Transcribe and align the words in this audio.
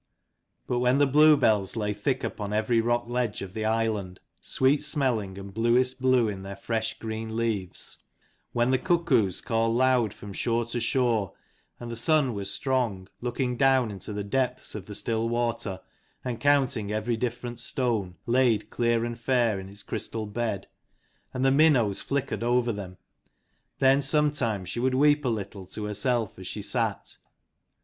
But 0.65 0.79
when 0.79 0.97
the 0.97 1.05
bluebells 1.05 1.75
lay 1.75 1.93
thick 1.93 2.23
upon 2.23 2.53
every 2.53 2.81
rock 2.81 3.07
ledge 3.07 3.43
of 3.43 3.53
the 3.53 3.65
island, 3.65 4.19
sweet 4.41 4.83
smelling 4.83 5.37
and 5.37 5.53
bluest 5.53 6.01
blue 6.01 6.27
in 6.27 6.41
their 6.41 6.55
fresh 6.55 6.97
green 6.97 7.35
leaves; 7.35 7.99
when 8.51 8.71
the 8.71 8.79
cuckoos 8.79 9.41
called 9.41 9.75
loud 9.77 10.11
from 10.11 10.33
shore 10.33 10.65
to 10.65 10.79
shore, 10.79 11.33
and 11.79 11.91
the 11.91 11.95
sun 11.95 12.33
was 12.33 12.49
strong, 12.51 13.09
looking 13.21 13.57
down 13.57 13.91
into 13.91 14.11
the 14.11 14.23
depths 14.23 14.73
of 14.73 14.87
the 14.87 14.95
still 14.95 15.29
water 15.29 15.79
and 16.25 16.39
counting 16.39 16.91
every 16.91 17.15
different 17.15 17.59
stone, 17.59 18.15
laid 18.25 18.71
clear 18.71 19.05
and 19.05 19.19
fair 19.19 19.59
in 19.59 19.69
its 19.69 19.83
crystal 19.83 20.25
bed, 20.25 20.65
and 21.31 21.45
the 21.45 21.51
minnows 21.51 22.01
flickered 22.01 22.41
over 22.41 22.71
them; 22.71 22.97
then 23.77 24.01
sometimes 24.01 24.67
she 24.67 24.79
would 24.79 24.95
weep 24.95 25.23
a 25.23 25.29
little 25.29 25.67
to 25.67 25.83
herself 25.85 26.39
as 26.39 26.47
she 26.47 26.63
sat. 26.63 27.17